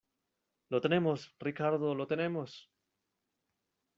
¡lo 0.71 0.81
tenemos, 0.81 1.31
Ricardo, 1.39 1.93
lo 1.93 2.07
tenemos! 2.07 2.71